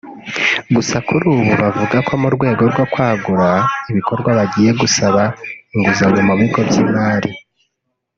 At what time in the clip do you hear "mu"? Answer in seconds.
2.21-2.29, 6.27-6.33